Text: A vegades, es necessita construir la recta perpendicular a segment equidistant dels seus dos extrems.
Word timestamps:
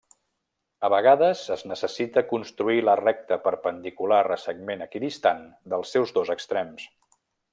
A 0.87 0.89
vegades, 0.93 1.41
es 1.55 1.63
necessita 1.71 2.23
construir 2.31 2.79
la 2.87 2.95
recta 3.01 3.39
perpendicular 3.45 4.19
a 4.37 4.39
segment 4.47 4.83
equidistant 4.87 5.47
dels 5.75 5.95
seus 5.97 6.19
dos 6.21 6.37
extrems. 6.37 6.91